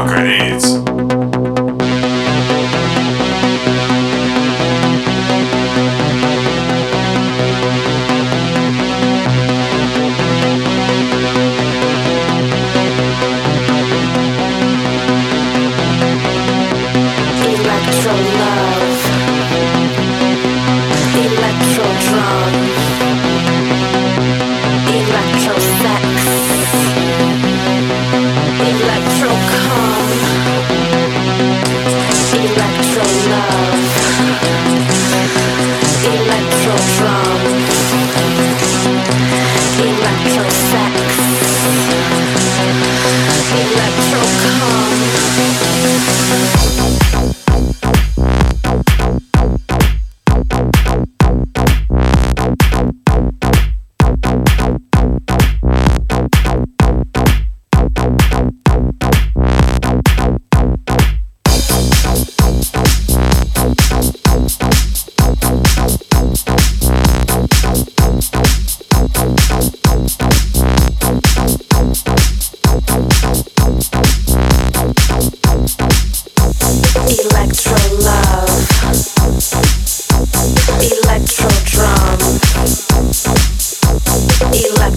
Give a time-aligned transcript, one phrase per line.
[0.00, 0.76] throw grenades.
[21.16, 22.54] Electro drum,
[24.88, 25.69] electro.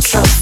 [0.00, 0.41] club.